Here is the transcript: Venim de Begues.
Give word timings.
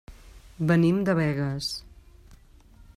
Venim 0.71 1.03
de 1.09 1.15
Begues. 1.21 1.71